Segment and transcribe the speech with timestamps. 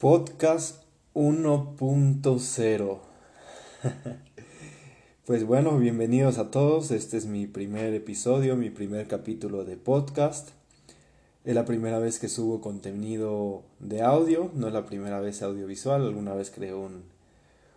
[0.00, 2.98] Podcast 1.0.
[5.26, 6.90] pues bueno, bienvenidos a todos.
[6.90, 10.52] Este es mi primer episodio, mi primer capítulo de podcast.
[11.44, 16.00] Es la primera vez que subo contenido de audio, no es la primera vez audiovisual.
[16.00, 17.02] Alguna vez creé un,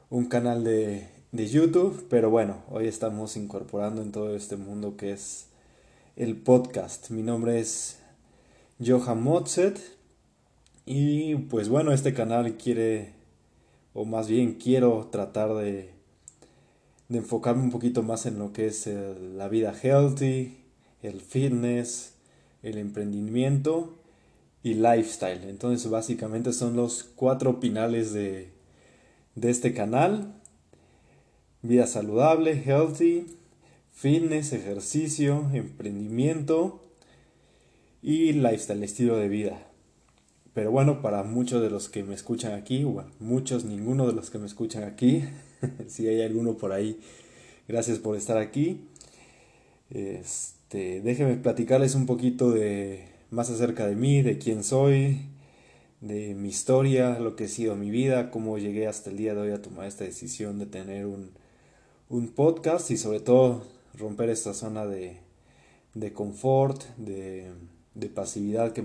[0.10, 5.12] un canal de, de YouTube, pero bueno, hoy estamos incorporando en todo este mundo que
[5.12, 5.48] es
[6.16, 7.10] el podcast.
[7.10, 8.00] Mi nombre es
[8.80, 10.03] Johan Mozet
[10.86, 13.14] y pues bueno, este canal quiere,
[13.94, 15.92] o más bien quiero tratar de,
[17.10, 20.58] de enfocarme un poquito más en lo que es la vida healthy,
[21.02, 22.16] el fitness,
[22.64, 23.94] el emprendimiento
[24.64, 25.44] y lifestyle.
[25.44, 28.50] Entonces básicamente son los cuatro pinales de,
[29.36, 30.34] de este canal.
[31.62, 33.28] Vida saludable, healthy,
[33.92, 36.82] fitness, ejercicio, emprendimiento
[38.02, 39.73] y lifestyle, estilo de vida.
[40.54, 44.30] Pero bueno, para muchos de los que me escuchan aquí, bueno, muchos, ninguno de los
[44.30, 45.24] que me escuchan aquí,
[45.88, 47.00] si hay alguno por ahí,
[47.68, 48.82] gracias por estar aquí.
[49.90, 55.22] Este, déjenme platicarles un poquito de más acerca de mí, de quién soy,
[56.02, 59.42] de mi historia, lo que ha sido mi vida, cómo llegué hasta el día de
[59.42, 61.32] hoy a tomar esta decisión de tener un,
[62.10, 63.64] un podcast y sobre todo
[63.96, 65.18] romper esta zona de,
[65.96, 67.52] de confort, de,
[67.96, 68.84] de pasividad que,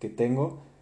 [0.00, 0.73] que tengo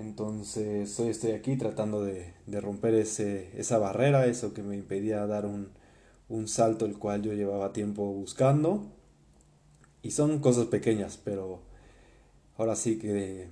[0.00, 5.46] entonces hoy estoy aquí tratando de, romper ese, esa barrera, eso que me impedía dar
[5.46, 5.68] un,
[6.28, 8.86] un salto el cual yo llevaba tiempo buscando.
[10.02, 11.60] Y son cosas pequeñas, pero
[12.56, 13.48] ahora sí que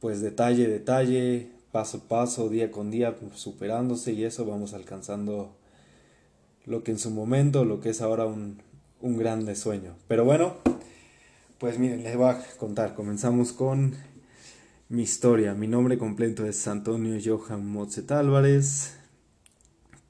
[0.00, 5.56] pues detalle, detalle, paso a paso, día con día, superándose y eso vamos alcanzando
[6.64, 8.62] lo que en su momento, lo que es ahora un,
[9.00, 9.96] un grande sueño.
[10.06, 10.54] Pero bueno,
[11.58, 12.94] pues miren, les voy a contar.
[12.94, 13.96] Comenzamos con
[14.88, 15.54] mi historia.
[15.54, 18.96] Mi nombre completo es Antonio Johan Mozet Álvarez.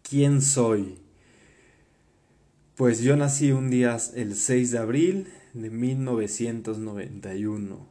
[0.08, 1.00] ¿Quién soy?
[2.76, 7.88] Pues yo nací un día el 6 de abril de 1991.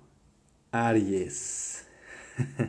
[0.71, 1.83] Aries.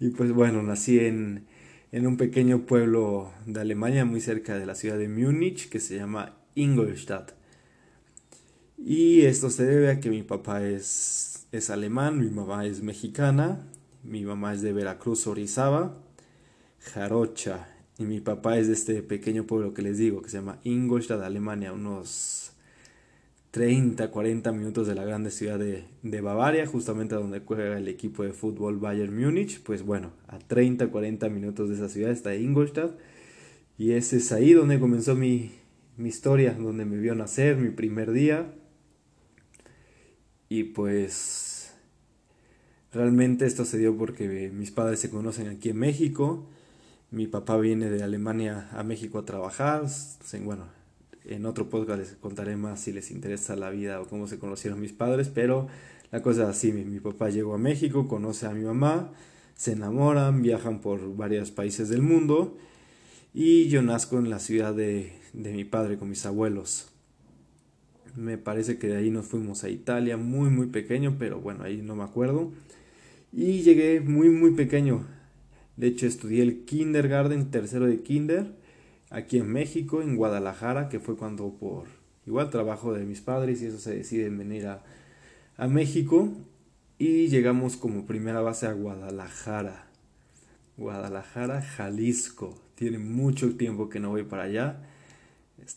[0.00, 1.44] y pues bueno, nací en,
[1.90, 5.96] en un pequeño pueblo de Alemania muy cerca de la ciudad de Múnich que se
[5.96, 7.32] llama Ingolstadt.
[8.78, 13.66] Y esto se debe a que mi papá es es alemán, mi mamá es mexicana,
[14.02, 15.96] mi mamá es de Veracruz, Orizaba,
[16.80, 17.68] Jarocha,
[17.98, 21.22] y mi papá es de este pequeño pueblo que les digo, que se llama Ingolstadt,
[21.22, 22.52] Alemania, unos
[23.56, 28.22] 30, 40 minutos de la grande ciudad de, de, Bavaria, justamente donde juega el equipo
[28.22, 29.62] de fútbol Bayern Múnich.
[29.62, 32.98] Pues bueno, a 30, 40 minutos de esa ciudad está Ingolstadt.
[33.78, 35.52] Y ese es ahí donde comenzó mi,
[35.96, 38.52] mi historia, donde me vio nacer, mi primer día.
[40.48, 41.72] Y pues
[42.92, 46.46] realmente esto se dio porque mis padres se conocen aquí en México.
[47.10, 49.84] Mi papá viene de Alemania a México a trabajar.
[50.42, 50.66] Bueno,
[51.24, 54.80] en otro podcast les contaré más si les interesa la vida o cómo se conocieron
[54.80, 55.66] mis padres, pero
[56.12, 59.12] la cosa es así, mi, papá llegó a México, conoce a mi mamá,
[59.56, 62.56] se enamoran, viajan por varios países del mundo
[63.34, 66.92] y yo nazco en la ciudad de, de mi padre con mis abuelos
[68.16, 71.82] me parece que de ahí nos fuimos a Italia, muy muy pequeño, pero bueno, ahí
[71.82, 72.52] no me acuerdo.
[73.32, 75.06] Y llegué muy muy pequeño.
[75.76, 78.46] De hecho, estudié el kindergarten, tercero de kinder,
[79.10, 81.84] aquí en México, en Guadalajara, que fue cuando por
[82.26, 84.82] igual trabajo de mis padres y eso se deciden venir a,
[85.56, 86.32] a México.
[86.98, 89.86] Y llegamos como primera base a Guadalajara.
[90.78, 92.58] Guadalajara, Jalisco.
[92.74, 94.82] Tiene mucho tiempo que no voy para allá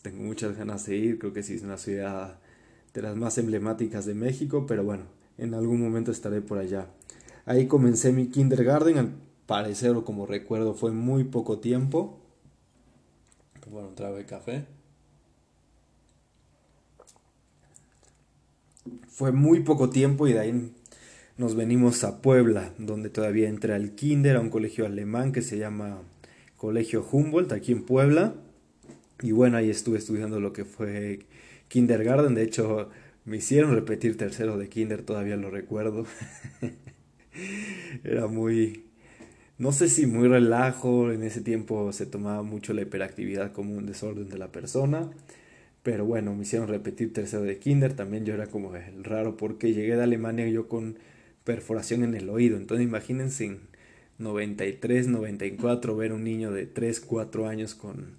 [0.02, 2.38] tengo muchas ganas de ir, creo que sí es una ciudad
[2.94, 5.04] de las más emblemáticas de México, pero bueno,
[5.38, 6.88] en algún momento estaré por allá.
[7.46, 9.12] Ahí comencé mi kindergarten, al
[9.46, 12.20] parecer o como recuerdo fue muy poco tiempo.
[13.70, 14.64] Bueno, un de café.
[19.08, 20.72] Fue muy poco tiempo y de ahí
[21.36, 25.56] nos venimos a Puebla, donde todavía entré al kinder, a un colegio alemán que se
[25.56, 26.02] llama
[26.56, 28.34] Colegio Humboldt, aquí en Puebla.
[29.22, 31.20] Y bueno, ahí estuve estudiando lo que fue
[31.68, 32.34] kindergarten.
[32.34, 32.90] De hecho,
[33.24, 36.06] me hicieron repetir tercero de kinder, todavía lo recuerdo.
[38.04, 38.84] Era muy,
[39.58, 43.86] no sé si muy relajo, en ese tiempo se tomaba mucho la hiperactividad como un
[43.86, 45.10] desorden de la persona.
[45.82, 49.72] Pero bueno, me hicieron repetir tercero de kinder, también yo era como el raro porque
[49.72, 50.98] llegué de Alemania yo con
[51.44, 52.56] perforación en el oído.
[52.56, 53.60] Entonces imagínense en
[54.18, 58.18] 93, 94 ver un niño de 3, 4 años con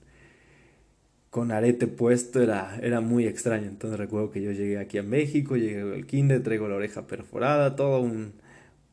[1.31, 3.67] con arete puesto era, era muy extraño.
[3.67, 7.75] Entonces recuerdo que yo llegué aquí a México, llegué al kinder, traigo la oreja perforada,
[7.75, 8.33] todo un,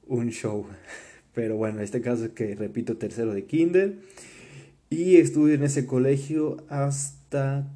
[0.06, 0.67] un show.
[1.35, 3.96] Pero bueno, en este caso es que repito tercero de kinder.
[4.88, 7.69] Y estuve en ese colegio hasta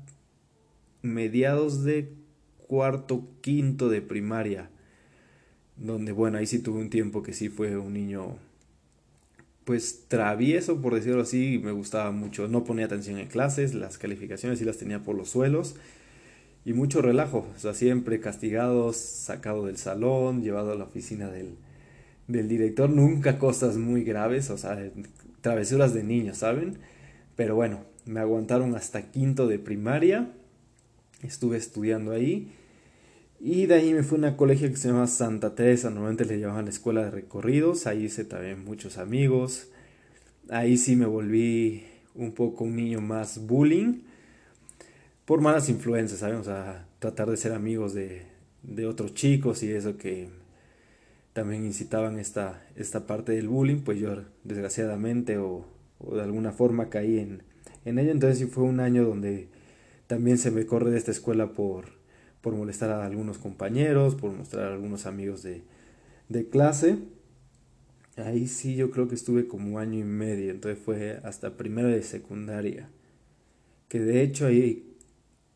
[1.03, 2.13] mediados de
[2.69, 4.71] cuarto, quinto de primaria.
[5.77, 8.39] Donde, bueno, ahí sí tuve un tiempo que sí fue un niño,
[9.65, 11.61] pues travieso, por decirlo así.
[11.63, 12.49] Me gustaba mucho.
[12.49, 15.77] No ponía atención en clases, las calificaciones sí las tenía por los suelos.
[16.65, 21.57] Y mucho relajo, o sea, siempre castigados, sacado del salón, llevado a la oficina del,
[22.29, 22.89] del director.
[22.89, 24.79] Nunca cosas muy graves, o sea,
[25.41, 26.79] travesuras de niños, ¿saben?
[27.35, 30.31] Pero bueno, me aguantaron hasta quinto de primaria.
[31.23, 32.53] Estuve estudiando ahí.
[33.45, 35.91] Y de ahí me fui a una colegio que se llama Santa Teresa.
[35.91, 37.89] Normalmente le llamaban la escuela de recorridos.
[37.89, 39.69] Ahí hice también muchos amigos.
[40.49, 41.85] Ahí sí me volví
[42.15, 44.03] un poco un niño más bullying.
[45.25, 46.45] Por malas influencias, ¿saben?
[46.45, 48.23] Sea, tratar de ser amigos de,
[48.63, 50.29] de otros chicos y eso que
[51.33, 53.81] también incitaban esta, esta parte del bullying.
[53.81, 55.67] Pues yo desgraciadamente o
[56.05, 57.43] o de alguna forma caí en,
[57.85, 58.11] en ello.
[58.11, 59.49] Entonces sí fue un año donde
[60.07, 61.87] también se me corre de esta escuela por,
[62.43, 65.63] por molestar a algunos compañeros, por mostrar a algunos amigos de,
[66.29, 66.99] de clase.
[68.17, 72.03] Ahí sí yo creo que estuve como año y medio, entonces fue hasta primero de
[72.03, 72.91] secundaria.
[73.89, 74.93] Que de hecho ahí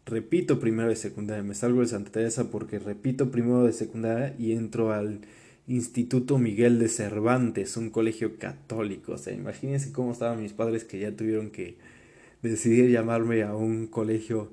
[0.06, 4.52] repito primero de secundaria, me salgo de Santa Teresa porque repito primero de secundaria y
[4.52, 5.20] entro al
[5.66, 9.12] Instituto Miguel de Cervantes, un colegio católico.
[9.12, 11.76] O sea, imagínense cómo estaban mis padres que ya tuvieron que
[12.40, 14.52] decidir llamarme a un colegio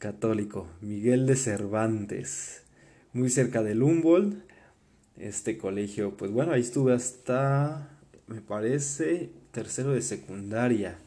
[0.00, 0.66] católico.
[0.80, 2.62] Miguel de Cervantes,
[3.12, 4.34] muy cerca del Humboldt.
[5.18, 7.90] Este colegio, pues bueno, ahí estuve hasta,
[8.26, 10.98] me parece, tercero de secundaria.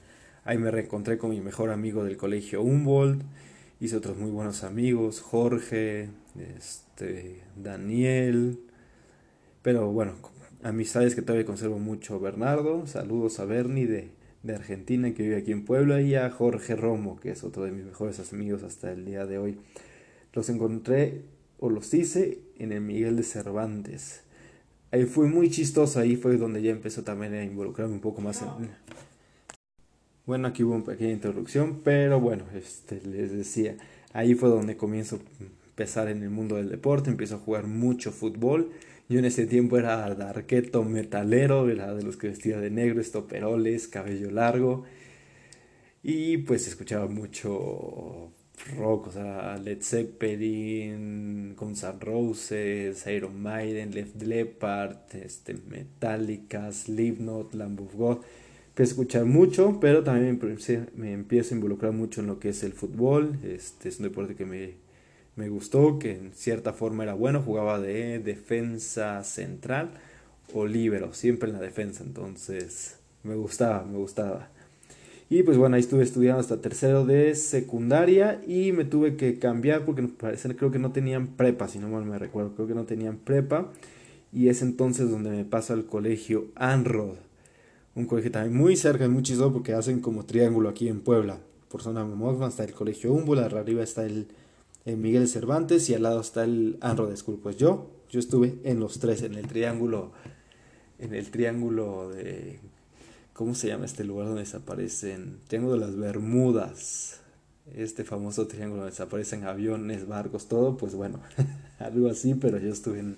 [0.46, 3.24] Ahí me reencontré con mi mejor amigo del colegio Humboldt.
[3.80, 6.10] Hice otros muy buenos amigos, Jorge,
[6.56, 8.60] este, Daniel,
[9.64, 10.14] pero bueno,
[10.62, 12.20] amistades que todavía conservo mucho.
[12.20, 14.12] Bernardo, saludos a Bernie de,
[14.44, 17.72] de Argentina que vive aquí en Puebla y a Jorge Romo, que es otro de
[17.72, 19.58] mis mejores amigos hasta el día de hoy.
[20.34, 21.22] Los encontré
[21.60, 24.22] o los hice en el Miguel de Cervantes.
[24.92, 28.42] Ahí fue muy chistoso, ahí fue donde ya empezó también a involucrarme un poco más
[28.42, 28.70] en...
[30.26, 33.76] Bueno, aquí hubo una pequeña interrupción, pero bueno, este, les decía,
[34.14, 38.12] ahí fue donde comienzo a empezar en el mundo del deporte, empiezo a jugar mucho
[38.12, 38.72] fútbol
[39.10, 43.88] yo en ese tiempo era darqueto metalero, era de los que vestía de negro, estoperoles,
[43.88, 44.86] cabello largo.
[46.04, 48.32] Y pues escuchaba mucho
[48.78, 57.54] rock, o sea, Led Zeppelin, Guns N' Roses, Iron Maiden, Left Leppard, este, Metallica, Slipknot,
[57.56, 58.18] Lamb of God.
[58.70, 62.64] Empecé escuchar mucho, pero también me, me empiezo a involucrar mucho en lo que es
[62.64, 63.38] el fútbol.
[63.44, 64.83] Este es un deporte que me
[65.36, 69.92] me gustó, que en cierta forma era bueno, jugaba de defensa central
[70.54, 74.50] o libero, siempre en la defensa, entonces me gustaba, me gustaba.
[75.30, 79.84] Y pues bueno, ahí estuve estudiando hasta tercero de secundaria y me tuve que cambiar
[79.86, 80.08] porque
[80.56, 83.72] creo que no tenían prepa, si no mal me recuerdo, creo que no tenían prepa.
[84.32, 87.16] Y es entonces donde me paso al colegio Anrod,
[87.96, 91.40] un colegio también muy cerca, muy chistoso porque hacen como triángulo aquí en Puebla.
[91.70, 94.28] Por zona Momosma está el colegio Humboldt, arriba está el
[94.86, 97.40] en Miguel Cervantes y al lado está el Anro de School.
[97.42, 100.12] Pues yo, yo estuve en los tres, en el triángulo,
[101.00, 102.60] en el triángulo de,
[103.34, 105.40] ¿cómo se llama este lugar donde desaparecen?
[105.48, 107.22] Triángulo de las Bermudas,
[107.74, 111.22] este famoso triángulo donde desaparecen aviones, barcos, todo, pues bueno,
[111.80, 113.18] algo así, pero yo estuve en,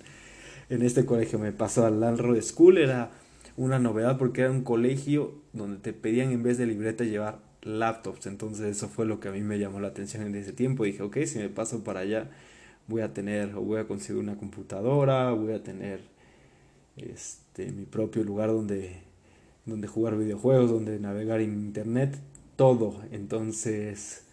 [0.69, 3.11] en este colegio, me pasó al Anro de School, era
[3.57, 8.27] una novedad porque era un colegio donde te pedían en vez de libreta llevar laptops.
[8.27, 10.85] Entonces eso fue lo que a mí me llamó la atención en ese tiempo.
[10.85, 12.29] Dije, ok, si me paso para allá,
[12.87, 16.01] voy a tener o voy a conseguir una computadora, voy a tener
[16.97, 19.01] este, mi propio lugar donde,
[19.65, 22.17] donde jugar videojuegos, donde navegar en internet,
[22.55, 23.01] todo.
[23.11, 24.25] Entonces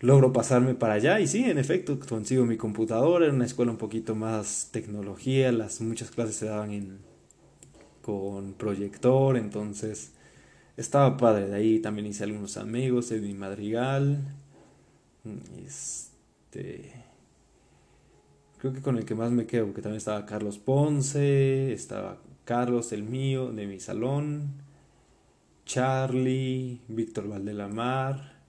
[0.00, 3.78] logro pasarme para allá y sí, en efecto, consigo mi computadora, en una escuela un
[3.78, 6.98] poquito más tecnología, las muchas clases se daban en,
[8.02, 10.12] con proyector, entonces
[10.80, 14.18] estaba padre, de ahí también hice algunos amigos, Edwin Madrigal,
[15.62, 16.90] este,
[18.56, 22.92] creo que con el que más me quedo, porque también estaba Carlos Ponce, estaba Carlos
[22.92, 24.54] el mío, de mi salón,
[25.66, 28.40] Charlie, Víctor Valdelamar,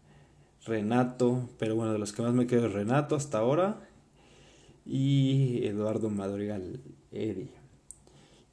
[0.65, 3.89] Renato, pero bueno, de los que más me quedo es Renato hasta ahora,
[4.85, 6.79] y Eduardo Madrigal,
[7.11, 7.51] Eddie.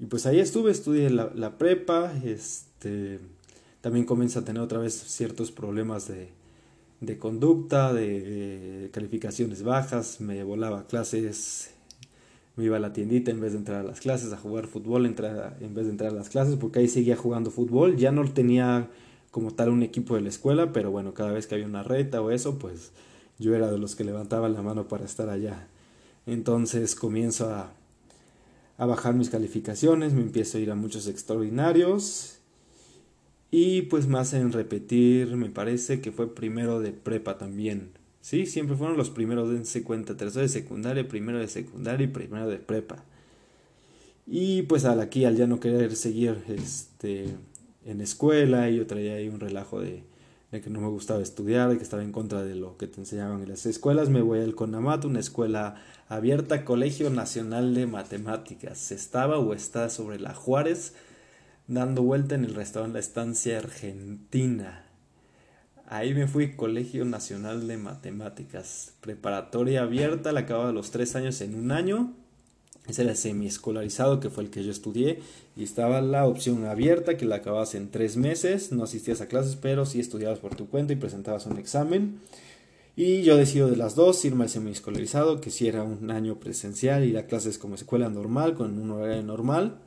[0.01, 3.21] Y pues ahí estuve, estudié la, la prepa, este
[3.81, 6.31] también comienza a tener otra vez ciertos problemas de,
[7.01, 11.71] de conducta, de, calificaciones bajas, me volaba clases
[12.57, 15.07] me iba a la tiendita en vez de entrar a las clases, a jugar fútbol
[15.07, 17.97] entrar, en vez de entrar a las clases, porque ahí seguía jugando fútbol.
[17.97, 18.91] Ya no tenía
[19.31, 22.21] como tal un equipo de la escuela, pero bueno, cada vez que había una reta
[22.21, 22.91] o eso, pues
[23.39, 25.69] yo era de los que levantaban la mano para estar allá.
[26.27, 27.71] Entonces comienzo a,
[28.77, 32.38] a bajar mis calificaciones, me empiezo a ir a muchos extraordinarios
[33.51, 37.93] y pues más en repetir, me parece que fue primero de prepa también.
[38.21, 42.49] Sí, siempre fueron los primeros, dense cuenta, tercero de secundaria, primero de secundaria y primero
[42.49, 43.05] de prepa.
[44.27, 47.35] Y pues al aquí, al ya no querer seguir este,
[47.87, 50.03] en escuela, y yo traía ahí un relajo de,
[50.53, 53.01] de, que no me gustaba estudiar, de que estaba en contra de lo que te
[53.01, 55.77] enseñaban en las escuelas, me voy al CONAMAT, una escuela
[56.09, 58.93] abierta, Colegio Nacional de Matemáticas.
[58.93, 60.93] Estaba o está sobre la Juárez,
[61.69, 64.87] dando vuelta en el restaurante La Estancia Argentina.
[65.87, 71.55] Ahí me fui Colegio Nacional de Matemáticas, preparatoria abierta, la acababa los tres años en
[71.55, 72.15] un año.
[72.87, 75.21] Ese era semiescolarizado, que fue el que yo estudié,
[75.57, 79.57] y estaba la opción abierta, que la acababas en tres meses, no asistías a clases,
[79.57, 82.19] pero sí estudiabas por tu cuenta y presentabas un examen.
[82.97, 87.05] Y yo decido de las dos, irme al semiescolarizado, que sí era un año presencial,
[87.05, 89.79] ir a clases como escuela normal, con un horario normal,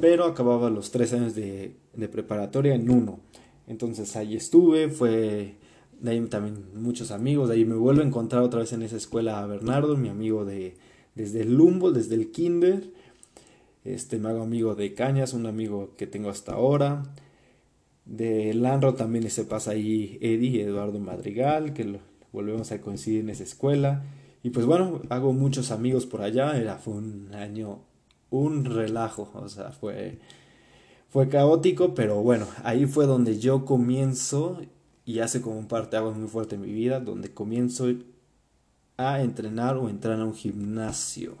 [0.00, 3.20] pero acababa los tres años de, de preparatoria en uno.
[3.66, 5.54] Entonces ahí estuve, fue
[6.00, 8.96] de ahí también muchos amigos, de ahí me vuelvo a encontrar otra vez en esa
[8.96, 10.74] escuela a Bernardo, mi amigo de
[11.14, 12.90] desde el Lumbo, desde el Kinder.
[13.84, 17.02] Este me hago amigo de Cañas, un amigo que tengo hasta ahora.
[18.04, 21.98] De Lanro también se pasa ahí Eddie, Eduardo Madrigal, que
[22.32, 24.04] volvemos a coincidir en esa escuela.
[24.42, 27.80] Y pues bueno, hago muchos amigos por allá, era fue un año
[28.30, 30.18] un relajo, o sea, fue
[31.14, 34.60] fue caótico, pero bueno, ahí fue donde yo comienzo
[35.04, 37.86] y hace como un parte algo muy fuerte en mi vida, donde comienzo
[38.96, 41.36] a entrenar o entrar a un gimnasio.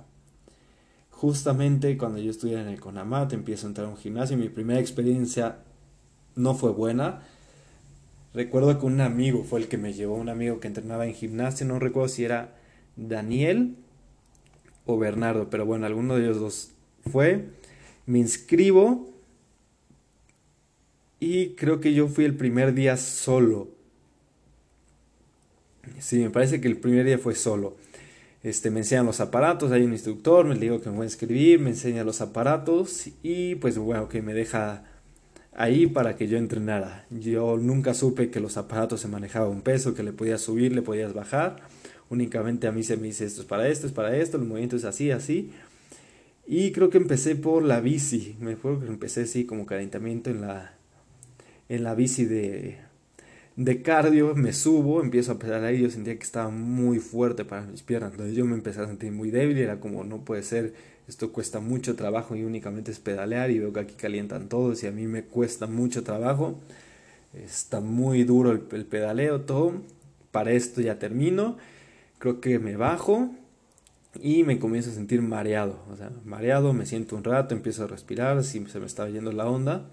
[1.10, 4.36] Justamente cuando yo estudié en el CONAMAT, empiezo a entrar a un gimnasio.
[4.36, 5.58] Mi primera experiencia
[6.36, 7.22] no fue buena.
[8.32, 11.66] Recuerdo que un amigo fue el que me llevó, un amigo que entrenaba en gimnasio,
[11.66, 12.54] no recuerdo si era
[12.94, 13.74] Daniel
[14.86, 16.73] o Bernardo, pero bueno, alguno de ellos dos
[17.10, 17.46] fue.
[18.06, 19.08] Me inscribo
[21.20, 23.68] y creo que yo fui el primer día solo.
[25.98, 27.76] Sí, me parece que el primer día fue solo.
[28.42, 31.60] Este, me enseñan los aparatos, hay un instructor, me digo que me voy a escribir,
[31.60, 34.84] me enseña los aparatos y pues bueno, que me deja
[35.54, 37.06] ahí para que yo entrenara.
[37.08, 40.82] Yo nunca supe que los aparatos se manejaba un peso, que le podías subir, le
[40.82, 41.56] podías bajar.
[42.10, 44.76] Únicamente a mí se me dice esto es para esto, es para esto, el movimiento
[44.76, 45.50] es así, así.
[46.46, 48.36] Y creo que empecé por la bici.
[48.40, 50.74] Me acuerdo que empecé así como calentamiento en la,
[51.68, 52.78] en la bici de,
[53.56, 57.62] de cardio, me subo, empiezo a pedalar y yo sentía que estaba muy fuerte para
[57.62, 58.12] mis piernas.
[58.12, 60.74] Entonces yo me empecé a sentir muy débil era como, no puede ser,
[61.08, 64.86] esto cuesta mucho trabajo y únicamente es pedalear y veo que aquí calientan todos y
[64.86, 66.58] a mí me cuesta mucho trabajo.
[67.32, 69.74] Está muy duro el, el pedaleo, todo.
[70.30, 71.56] Para esto ya termino.
[72.18, 73.30] Creo que me bajo
[74.20, 75.78] y me comienzo a sentir mareado.
[75.92, 79.32] O sea, mareado, me siento un rato, empiezo a respirar, si se me estaba yendo
[79.32, 79.86] la onda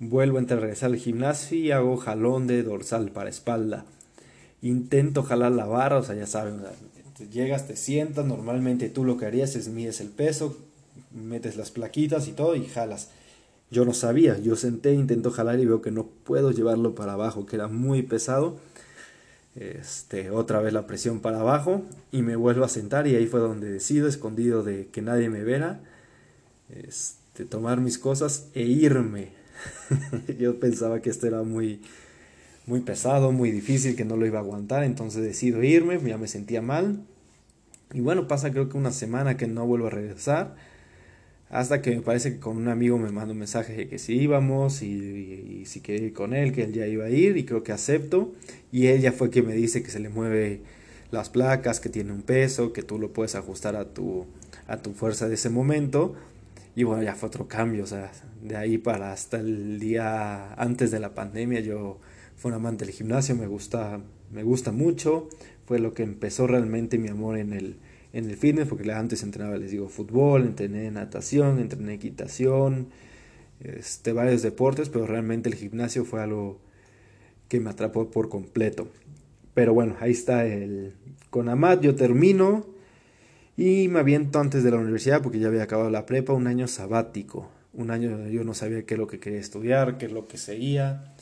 [0.00, 3.84] Vuelvo a regresar al gimnasio y hago jalón de dorsal para espalda.
[4.62, 6.60] Intento jalar la barra, o sea, ya saben,
[7.32, 10.56] llegas, te sientas, normalmente tú lo que harías es mides el peso,
[11.10, 13.10] metes las plaquitas y todo y jalas.
[13.72, 17.44] Yo no sabía, yo senté, intento jalar y veo que no puedo llevarlo para abajo,
[17.44, 18.56] que era muy pesado.
[19.58, 23.40] Este, otra vez la presión para abajo y me vuelvo a sentar y ahí fue
[23.40, 25.80] donde decido, escondido de que nadie me viera,
[26.70, 29.38] este, tomar mis cosas e irme
[30.38, 31.80] yo pensaba que esto era muy,
[32.66, 36.28] muy pesado, muy difícil, que no lo iba a aguantar, entonces decido irme, ya me
[36.28, 37.00] sentía mal.
[37.92, 40.56] Y bueno, pasa creo que una semana que no vuelvo a regresar,
[41.50, 44.14] hasta que me parece que con un amigo me manda un mensaje de que si
[44.14, 47.62] íbamos y, si quería ir con él, que él ya iba a ir y creo
[47.62, 48.32] que acepto.
[48.70, 50.60] Y ella fue que me dice que se le mueve
[51.10, 54.26] las placas, que tiene un peso, que tú lo puedes ajustar a tu,
[54.66, 56.14] a tu fuerza de ese momento.
[56.76, 58.12] Y bueno, ya fue otro cambio, o sea,
[58.42, 61.98] de ahí para hasta el día antes de la pandemia yo
[62.36, 64.00] fui un amante del gimnasio, me gusta,
[64.32, 65.28] me gusta mucho,
[65.66, 67.78] fue lo que empezó realmente mi amor en el,
[68.12, 72.88] en el fitness, porque antes entrenaba, les digo, fútbol, entrené natación, entrené equitación,
[73.60, 76.60] este, varios deportes, pero realmente el gimnasio fue algo
[77.48, 78.88] que me atrapó por completo.
[79.54, 80.94] Pero bueno, ahí está el
[81.30, 82.66] con Amat, yo termino
[83.56, 86.68] y me aviento antes de la universidad porque ya había acabado la prepa, un año
[86.68, 87.50] sabático.
[87.74, 90.38] Un año yo no sabía qué es lo que quería estudiar, qué es lo que
[90.38, 91.14] seguía.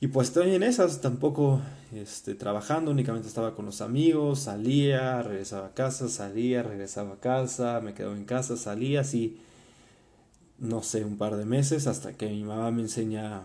[0.00, 1.60] Y pues estoy en esas, tampoco
[1.94, 7.80] este, trabajando, únicamente estaba con los amigos, salía, regresaba a casa, salía, regresaba a casa,
[7.80, 9.38] me quedaba en casa, salía así,
[10.58, 13.44] no sé, un par de meses hasta que mi mamá me enseña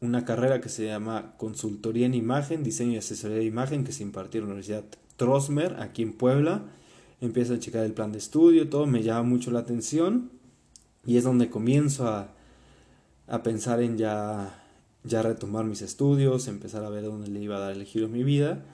[0.00, 4.02] una carrera que se llama Consultoría en Imagen, Diseño y Asesoría de Imagen, que se
[4.02, 4.84] impartió en la Universidad
[5.16, 6.62] Trosmer, aquí en Puebla.
[7.20, 10.30] Empiezo a checar el plan de estudio, todo me llama mucho la atención
[11.06, 12.28] y es donde comienzo a,
[13.26, 14.62] a pensar en ya
[15.06, 18.08] ya retomar mis estudios, empezar a ver dónde le iba a dar el giro a
[18.08, 18.64] mi vida.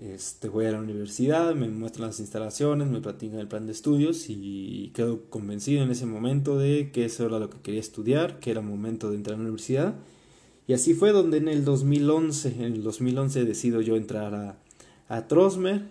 [0.00, 4.26] Este, voy a la universidad, me muestran las instalaciones, me platican el plan de estudios
[4.28, 8.50] y quedo convencido en ese momento de que eso era lo que quería estudiar, que
[8.50, 9.94] era momento de entrar a la universidad.
[10.66, 14.56] Y así fue donde en el 2011, en el 2011 decido yo entrar a,
[15.08, 15.82] a Trosmer.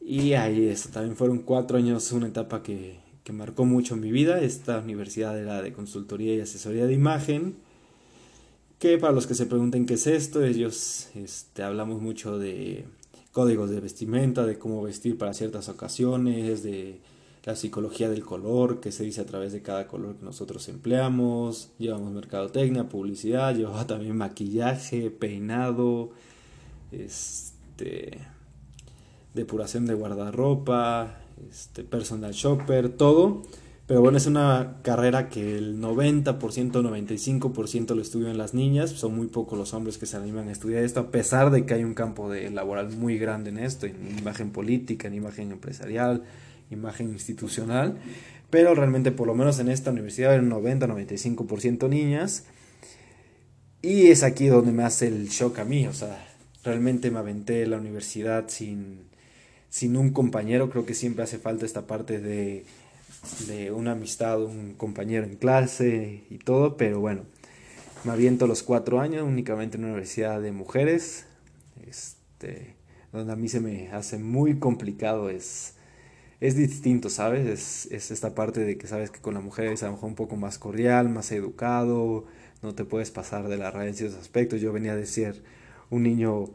[0.00, 4.40] Y ahí eso, también fueron cuatro años, una etapa que, que marcó mucho mi vida.
[4.40, 7.67] Esta universidad era de consultoría y asesoría de imagen
[8.78, 12.84] que para los que se pregunten qué es esto, ellos este, hablamos mucho de
[13.32, 17.00] códigos de vestimenta, de cómo vestir para ciertas ocasiones, de
[17.44, 21.70] la psicología del color que se dice a través de cada color que nosotros empleamos,
[21.78, 26.10] llevamos mercadotecnia, publicidad, llevaba también maquillaje, peinado,
[26.92, 28.18] este
[29.34, 31.20] depuración de guardarropa,
[31.50, 33.42] este personal shopper, todo
[33.88, 38.90] pero bueno, es una carrera que el 90%, 95% lo estudian las niñas.
[38.90, 41.72] Son muy pocos los hombres que se animan a estudiar esto, a pesar de que
[41.72, 46.22] hay un campo de laboral muy grande en esto, en imagen política, en imagen empresarial,
[46.70, 47.96] imagen institucional.
[48.50, 52.44] Pero realmente, por lo menos en esta universidad, hay un 90, 95% niñas.
[53.80, 55.86] Y es aquí donde me hace el shock a mí.
[55.86, 56.28] O sea,
[56.62, 59.04] realmente me aventé la universidad sin,
[59.70, 60.68] sin un compañero.
[60.68, 62.66] Creo que siempre hace falta esta parte de
[63.46, 67.22] de una amistad, un compañero en clase y todo, pero bueno,
[68.04, 71.26] me aviento los cuatro años únicamente en una universidad de mujeres,
[71.86, 72.74] este,
[73.12, 75.74] donde a mí se me hace muy complicado, es,
[76.40, 77.46] es distinto, ¿sabes?
[77.46, 80.10] Es, es esta parte de que sabes que con la mujer es a lo mejor
[80.10, 82.26] un poco más cordial, más educado,
[82.62, 84.60] no te puedes pasar de la raya en ciertos aspectos.
[84.60, 85.42] Yo venía de ser
[85.90, 86.50] un niño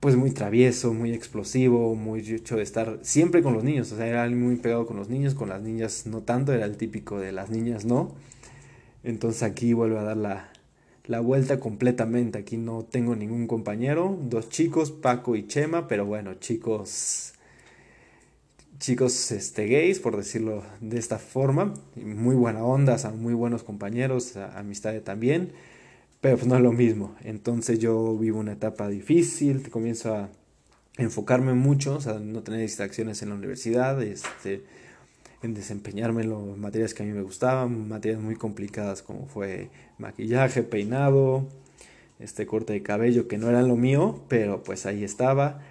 [0.00, 4.06] pues muy travieso, muy explosivo, muy hecho de estar siempre con los niños, o sea,
[4.06, 7.32] era muy pegado con los niños, con las niñas no tanto, era el típico de
[7.32, 8.14] las niñas no.
[9.04, 10.48] Entonces aquí vuelvo a dar la,
[11.06, 16.34] la vuelta completamente, aquí no tengo ningún compañero, dos chicos, Paco y Chema, pero bueno,
[16.34, 17.34] chicos
[18.78, 24.38] chicos este gays por decirlo de esta forma, muy buena onda, son muy buenos compañeros,
[24.38, 25.52] amistades también
[26.20, 27.16] pero pues no es lo mismo.
[27.22, 30.30] Entonces yo vivo una etapa difícil, comienzo a
[30.96, 34.64] enfocarme mucho, o no tener distracciones en la universidad, este,
[35.42, 39.70] en desempeñarme en las materias que a mí me gustaban, materias muy complicadas como fue
[39.98, 41.48] maquillaje, peinado,
[42.18, 45.62] este corte de cabello que no era lo mío, pero pues ahí estaba.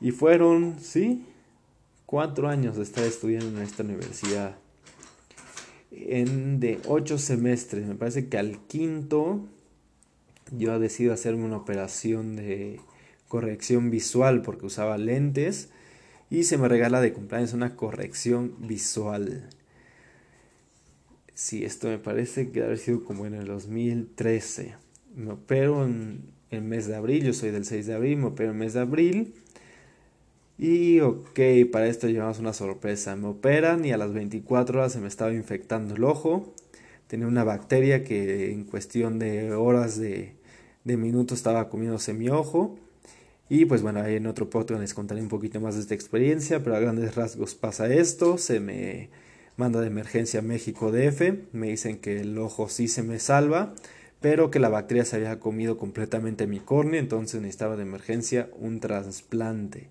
[0.00, 1.24] Y fueron, sí,
[2.04, 4.56] cuatro años de estar estudiando en esta universidad
[5.92, 7.86] en de ocho semestres.
[7.86, 9.46] Me parece que al quinto
[10.50, 12.80] yo decido hacerme una operación de
[13.28, 15.70] corrección visual porque usaba lentes
[16.30, 19.48] y se me regala de cumpleaños una corrección visual.
[21.34, 24.74] Sí, esto me parece que haber sido como en el 2013.
[25.14, 28.50] Me opero en el mes de abril, yo soy del 6 de abril, me opero
[28.50, 29.34] en el mes de abril
[30.58, 31.40] y ok,
[31.72, 33.16] para esto llevamos una sorpresa.
[33.16, 36.54] Me operan y a las 24 horas se me estaba infectando el ojo.
[37.06, 40.34] Tenía una bacteria que en cuestión de horas de,
[40.84, 42.78] de minutos estaba comiéndose mi ojo.
[43.48, 46.62] Y pues bueno, ahí en otro podcast les contaré un poquito más de esta experiencia,
[46.62, 48.38] pero a grandes rasgos pasa esto.
[48.38, 49.10] Se me
[49.56, 51.52] manda de emergencia a México DF.
[51.52, 53.74] Me dicen que el ojo sí se me salva,
[54.20, 58.80] pero que la bacteria se había comido completamente mi córnea, entonces necesitaba de emergencia un
[58.80, 59.88] trasplante.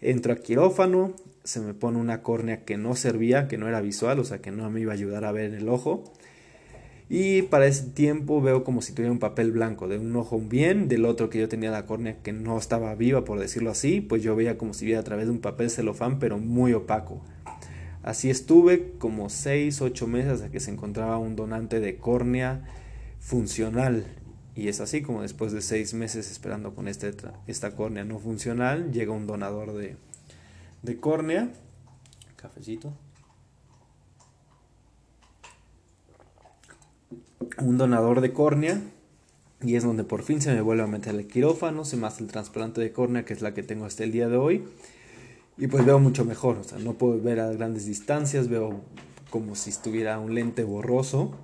[0.00, 4.20] Entro a quirófano, se me pone una córnea que no servía, que no era visual,
[4.20, 6.04] o sea que no me iba a ayudar a ver el ojo.
[7.10, 10.88] Y para ese tiempo veo como si tuviera un papel blanco, de un ojo bien,
[10.88, 14.22] del otro que yo tenía la córnea que no estaba viva, por decirlo así, pues
[14.22, 17.22] yo veía como si viera a través de un papel celofán, pero muy opaco.
[18.02, 22.62] Así estuve como 6, 8 meses hasta que se encontraba un donante de córnea
[23.18, 24.04] funcional
[24.58, 27.14] y es así como después de seis meses esperando con este,
[27.46, 29.94] esta córnea no funcional, llega un donador de,
[30.82, 31.52] de córnea.
[32.34, 32.92] Cafecito.
[37.58, 38.80] Un donador de córnea.
[39.62, 42.24] Y es donde por fin se me vuelve a meter el quirófano, se me hace
[42.24, 44.64] el trasplante de córnea, que es la que tengo hasta el día de hoy.
[45.56, 48.80] Y pues veo mucho mejor, o sea, no puedo ver a grandes distancias, veo
[49.30, 51.36] como si estuviera un lente borroso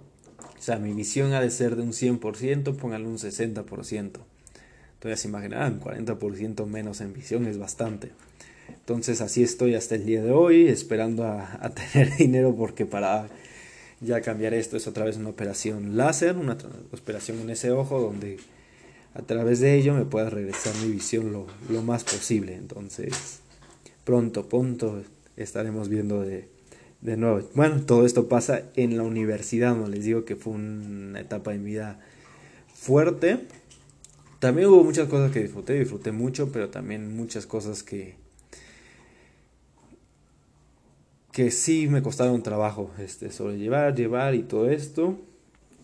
[0.65, 4.11] sea, mi visión ha de ser de un 100%, póngale un 60%.
[4.95, 8.13] Entonces se imaginarán, 40% menos en visión es bastante.
[8.69, 13.29] Entonces así estoy hasta el día de hoy, esperando a, a tener dinero porque para
[14.01, 16.57] ya cambiar esto es otra vez una operación láser, una
[16.93, 18.39] operación en ese ojo donde
[19.15, 22.55] a través de ello me pueda regresar mi visión lo, lo más posible.
[22.55, 23.41] Entonces,
[24.05, 25.03] pronto, pronto
[25.37, 26.49] estaremos viendo de,
[27.05, 27.47] de nuevo.
[27.55, 31.59] Bueno, todo esto pasa en la universidad, no les digo que fue una etapa de
[31.59, 32.01] mi vida
[32.75, 33.41] fuerte.
[34.41, 38.17] También hubo muchas cosas que disfruté, disfruté mucho, pero también muchas cosas que,
[41.31, 45.19] que sí me costaron trabajo este, sobrellevar, llevar y todo esto.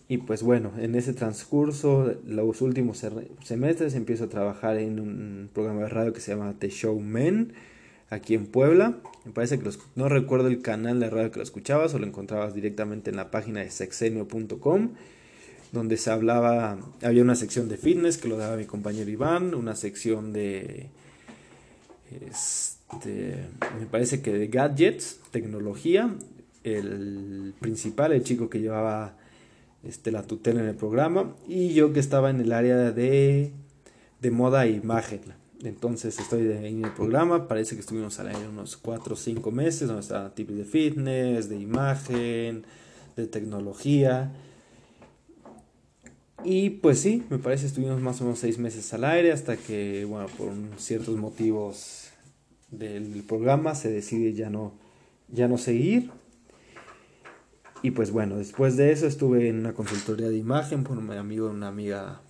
[0.07, 3.05] Y pues bueno, en ese transcurso, los últimos
[3.43, 7.53] semestres empiezo a trabajar en un programa de radio que se llama The Show Men,
[8.11, 8.97] aquí en Puebla.
[9.25, 12.53] Me parece que no recuerdo el canal de radio que lo escuchabas o lo encontrabas
[12.53, 14.91] directamente en la página de sexenio.com,
[15.71, 19.75] donde se hablaba, había una sección de fitness que lo daba mi compañero Iván, una
[19.75, 20.89] sección de...
[22.29, 23.37] Este,
[23.79, 26.13] me parece que de gadgets, tecnología,
[26.65, 29.15] el principal, el chico que llevaba
[29.83, 33.53] este, la tutela en el programa, y yo que estaba en el área de,
[34.19, 35.40] de moda e imagen.
[35.63, 39.87] Entonces estoy en el programa, parece que estuvimos al aire unos 4 o 5 meses,
[39.87, 42.65] donde está tipos de fitness, de imagen,
[43.15, 44.31] de tecnología.
[46.43, 49.57] Y pues sí, me parece que estuvimos más o menos 6 meses al aire hasta
[49.57, 52.09] que, bueno, por ciertos motivos
[52.71, 54.73] del programa se decide ya no,
[55.27, 56.09] ya no seguir.
[57.83, 61.49] Y pues bueno, después de eso estuve en una consultoría de imagen por un amigo
[61.49, 62.21] una amiga,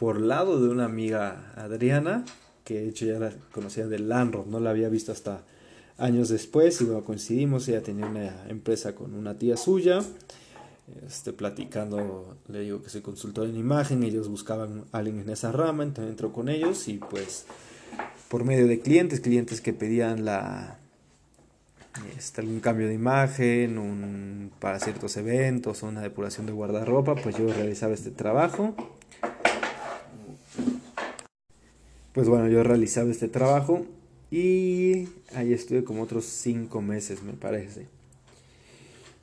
[0.00, 2.24] por lado de una amiga Adriana,
[2.64, 5.42] que de hecho ya la conocía del Landro, no la había visto hasta
[5.98, 10.00] años después y bueno, coincidimos, ella tenía una empresa con una tía suya,
[11.06, 15.52] este, platicando, le digo que soy consultor en imagen, ellos buscaban a alguien en esa
[15.52, 17.44] rama, entonces entró con ellos y pues
[18.28, 20.78] por medio de clientes, clientes que pedían la
[22.16, 27.52] este, algún cambio de imagen, un, para ciertos eventos una depuración de guardarropa, pues yo
[27.52, 28.74] realizaba este trabajo.
[32.12, 33.86] Pues bueno, yo realizaba este trabajo
[34.30, 37.86] y ahí estuve como otros cinco meses, me parece.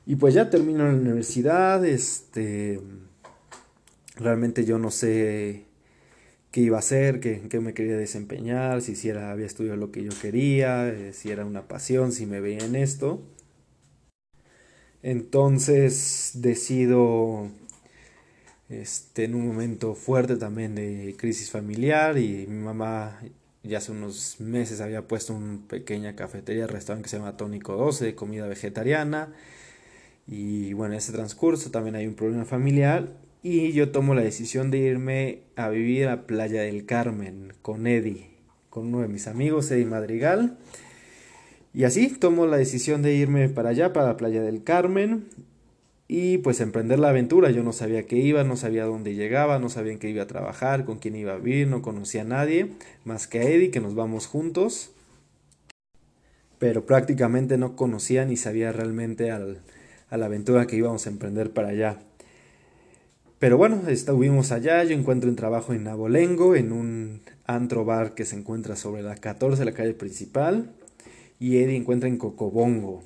[0.06, 2.80] Y pues ya termino la universidad, este,
[4.16, 5.64] realmente yo no sé
[6.50, 10.02] qué iba a hacer, qué, qué me quería desempeñar, si, era, había estudiado lo que
[10.02, 13.22] yo quería, eh, si era una pasión, si me veía en esto.
[15.02, 17.48] Entonces decido,
[18.68, 23.18] este, en un momento fuerte también de crisis familiar y mi mamá
[23.62, 28.04] ya hace unos meses había puesto una pequeña cafetería, restaurante que se llama Tónico 12,
[28.04, 29.32] de comida vegetariana.
[30.26, 33.08] Y bueno, en ese transcurso también hay un problema familiar
[33.42, 38.30] y yo tomo la decisión de irme a vivir a Playa del Carmen con Eddie,
[38.68, 40.58] con uno de mis amigos, Eddie Madrigal.
[41.72, 45.26] Y así tomo la decisión de irme para allá, para Playa del Carmen,
[46.08, 47.50] y pues emprender la aventura.
[47.50, 50.26] Yo no sabía qué iba, no sabía dónde llegaba, no sabía en qué iba a
[50.26, 52.70] trabajar, con quién iba a vivir, no conocía a nadie,
[53.04, 54.90] más que a Eddie, que nos vamos juntos.
[56.58, 59.38] Pero prácticamente no conocía ni sabía realmente a
[60.16, 61.98] la aventura que íbamos a emprender para allá.
[63.38, 68.24] Pero bueno, estuvimos allá, yo encuentro un trabajo en Abolengo, en un antro bar que
[68.24, 70.72] se encuentra sobre la 14, la calle principal,
[71.38, 73.04] y Eddie encuentra en Cocobongo.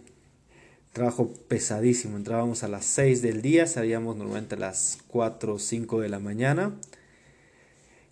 [0.92, 6.00] Trabajo pesadísimo, entrábamos a las 6 del día, salíamos normalmente a las 4 o 5
[6.00, 6.74] de la mañana,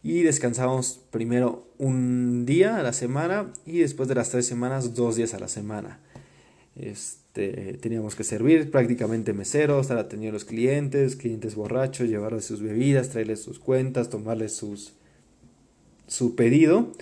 [0.03, 5.17] y descansábamos primero un día a la semana y después de las tres semanas dos
[5.17, 6.01] días a la semana.
[6.75, 12.63] Este, teníamos que servir prácticamente meseros, estar atendiendo a los clientes, clientes borrachos, llevarles sus
[12.63, 14.95] bebidas, traerles sus cuentas, tomarles sus,
[16.07, 16.93] su pedido.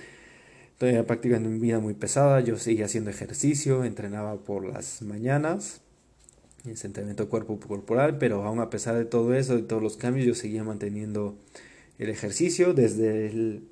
[0.80, 2.40] Entonces, prácticamente una vida muy pesada.
[2.40, 5.80] Yo seguía haciendo ejercicio, entrenaba por las mañanas,
[6.64, 10.34] entrenamiento cuerpo corporal, pero aún a pesar de todo eso, de todos los cambios, yo
[10.34, 11.36] seguía manteniendo
[11.98, 13.62] el ejercicio desde el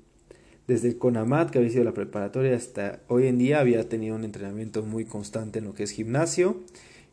[0.67, 4.25] desde el CONAMAT, que había sido la preparatoria, hasta hoy en día había tenido un
[4.25, 6.61] entrenamiento muy constante en lo que es gimnasio.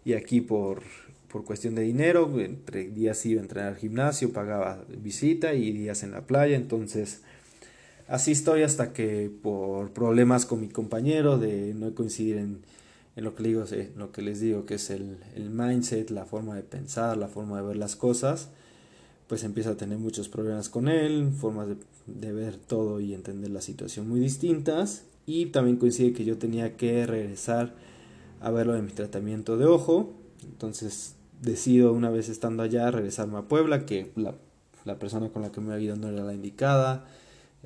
[0.04, 0.82] Y aquí por,
[1.30, 6.02] por cuestión de dinero, entre días iba a entrenar al gimnasio, pagaba visita y días
[6.02, 6.56] en la playa.
[6.56, 7.22] Entonces,
[8.08, 12.62] así estoy hasta que por problemas con mi compañero de no coincidir en,
[13.16, 13.64] en lo, que digo,
[13.96, 17.60] lo que les digo, que es el, el mindset, la forma de pensar, la forma
[17.60, 18.48] de ver las cosas,
[19.28, 21.68] pues empieza a tener muchos problemas con él, formas
[22.06, 25.04] de, ver todo y entender la situación muy distintas.
[25.26, 27.74] Y también coincide que yo tenía que regresar
[28.40, 30.12] a ver lo de mi tratamiento de ojo.
[30.42, 34.34] Entonces decido una vez estando allá regresarme a Puebla, que la,
[34.84, 37.06] la persona con la que me había ido no era la indicada,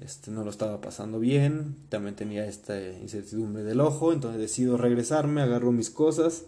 [0.00, 5.42] este, no lo estaba pasando bien, también tenía esta incertidumbre del ojo, entonces decido regresarme,
[5.42, 6.44] agarro mis cosas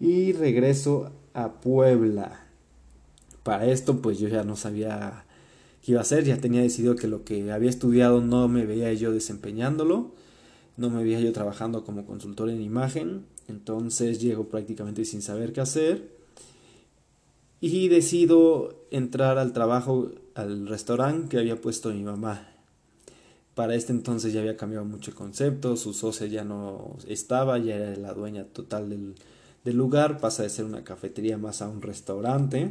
[0.00, 2.46] y regreso a Puebla.
[3.42, 5.24] Para esto pues yo ya no sabía
[5.82, 8.92] qué iba a hacer, ya tenía decidido que lo que había estudiado no me veía
[8.92, 10.12] yo desempeñándolo,
[10.76, 15.60] no me veía yo trabajando como consultor en imagen, entonces llego prácticamente sin saber qué
[15.60, 16.16] hacer
[17.60, 22.57] y decido entrar al trabajo al restaurante que había puesto mi mamá.
[23.58, 27.74] Para este entonces ya había cambiado mucho el concepto, su socia ya no estaba, ya
[27.74, 29.16] era la dueña total del,
[29.76, 32.70] lugar, pasa de ser una cafetería más a un restaurante.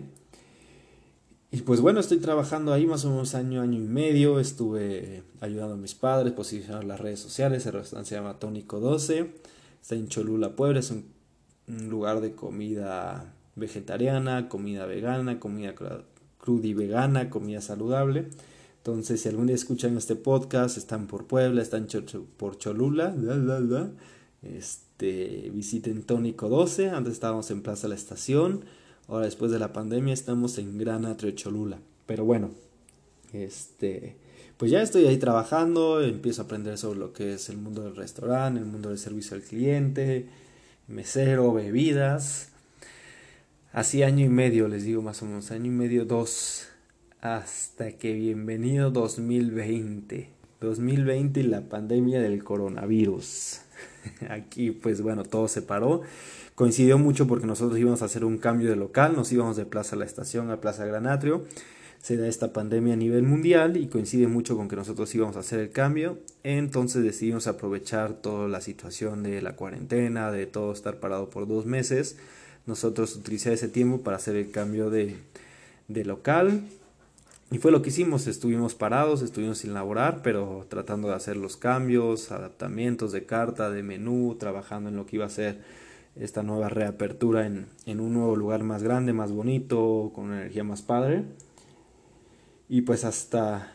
[1.52, 4.39] Y pues bueno, estoy trabajando ahí más o menos año, año y medio.
[4.39, 7.65] Estuve ayudando a mis padres, posicionar las redes sociales.
[7.65, 9.34] El restaurante se llama Tónico 12.
[9.82, 10.80] Está en Cholula, Puebla.
[10.80, 11.04] Es un,
[11.89, 15.76] lugar de comida vegetariana, comida vegana, comida
[16.38, 18.30] cruda y vegana, comida saludable.
[18.88, 21.89] Entonces, si algún día escuchan este podcast, están por Puebla, están
[22.38, 23.13] por Cholula,
[24.41, 26.91] este, visiten Tónico 12.
[26.91, 28.63] Antes estábamos en Plaza La Estación.
[29.10, 31.80] Ahora, después de la pandemia, estamos en Gran Atrio Cholula.
[32.06, 32.52] Pero bueno,
[33.34, 34.15] este,
[34.56, 37.97] pues ya estoy ahí trabajando, empiezo a aprender sobre lo que es el mundo del
[37.97, 40.30] restaurante, el mundo del servicio al cliente,
[40.88, 42.52] mesero, bebidas.
[43.73, 46.69] Así año y medio, les digo más o menos, año y medio, dos,
[47.21, 50.30] hasta que bienvenido 2020.
[50.62, 53.62] 2020 y la pandemia del coronavirus.
[54.30, 56.01] Aquí pues bueno, todo se paró.
[56.56, 59.95] Coincidió mucho porque nosotros íbamos a hacer un cambio de local, nos íbamos de Plaza
[59.95, 61.45] La Estación a Plaza Granatrio.
[62.01, 65.39] Se da esta pandemia a nivel mundial y coincide mucho con que nosotros íbamos a
[65.39, 66.19] hacer el cambio.
[66.43, 71.65] Entonces decidimos aprovechar toda la situación de la cuarentena, de todo estar parado por dos
[71.65, 72.17] meses.
[72.67, 75.17] Nosotros utilizar ese tiempo para hacer el cambio de,
[75.88, 76.62] de local
[77.49, 81.55] y fue lo que hicimos, estuvimos parados, estuvimos sin laborar, pero tratando de hacer los
[81.55, 85.62] cambios, adaptamientos de carta, de menú, trabajando en lo que iba a ser
[86.17, 90.65] esta nueva reapertura en, en un nuevo lugar más grande, más bonito, con una energía
[90.65, 91.23] más padre.
[92.67, 93.71] Y pues hasta,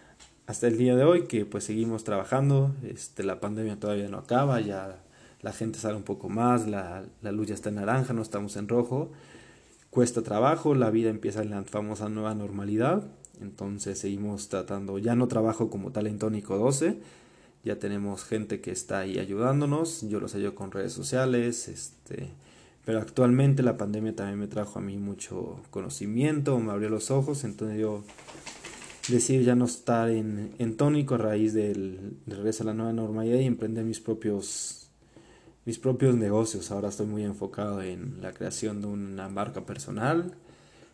[0.46, 4.60] hasta el día de hoy que pues seguimos trabajando, este, la pandemia todavía no acaba,
[4.60, 5.02] ya
[5.40, 8.54] la gente sale un poco más, la, la luz ya está en naranja, no estamos
[8.56, 9.12] en rojo,
[9.88, 13.04] cuesta trabajo, la vida empieza en la famosa nueva normalidad
[13.42, 16.98] entonces seguimos tratando, ya no trabajo como tal en Tónico 12,
[17.64, 22.30] ya tenemos gente que está ahí ayudándonos, yo los ayudo con redes sociales, este,
[22.84, 27.44] pero actualmente la pandemia también me trajo a mí mucho conocimiento, me abrió los ojos,
[27.44, 28.02] entonces yo
[29.08, 33.38] decidí ya no estar en, en tónico a raíz del, regreso a la nueva normalidad
[33.38, 34.78] y emprender mis propios
[35.64, 36.72] mis propios negocios.
[36.72, 40.34] Ahora estoy muy enfocado en la creación de una marca personal,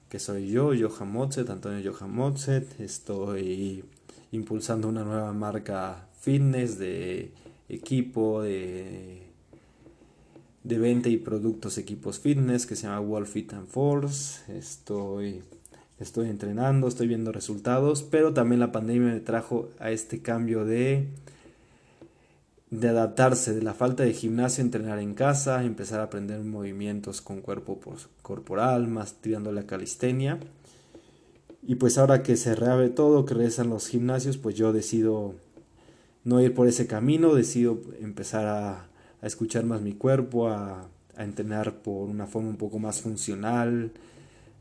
[0.08, 2.80] que soy yo, Johan Mozet, Antonio Johan Mozet.
[2.80, 3.84] Estoy
[4.32, 7.32] impulsando una nueva marca fitness de
[7.68, 9.22] equipo, de,
[10.64, 14.40] de venta y productos equipos fitness que se llama Wall Fit Force.
[14.56, 15.42] Estoy,
[15.98, 21.08] estoy entrenando, estoy viendo resultados, pero también la pandemia me trajo a este cambio de
[22.70, 27.40] de adaptarse de la falta de gimnasio, entrenar en casa, empezar a aprender movimientos con
[27.40, 27.80] cuerpo
[28.22, 30.38] corporal, más tirando la calistenia.
[31.62, 35.34] Y pues ahora que se reabre todo, que regresan los gimnasios, pues yo decido
[36.24, 38.84] no ir por ese camino, decido empezar a,
[39.22, 43.90] escuchar más mi cuerpo, a, a entrenar por una forma un poco más funcional,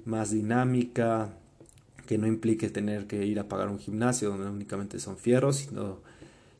[0.06, 1.30] más dinámica,
[2.08, 6.00] que no implique tener que ir a pagar un gimnasio donde únicamente son fierros, sino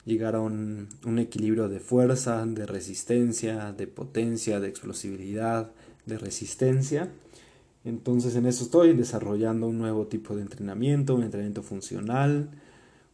[0.08, 0.88] llegar a un,
[1.20, 5.72] equilibrio de fuerza, de resistencia, de potencia, de explosividad,
[6.06, 7.12] de resistencia.
[7.84, 12.50] Entonces en eso estoy desarrollando un nuevo tipo de entrenamiento, un entrenamiento funcional,